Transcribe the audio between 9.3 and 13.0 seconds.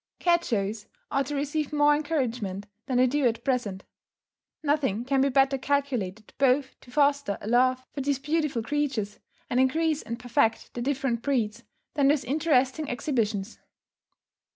and increase and perfect the different breeds, than those interesting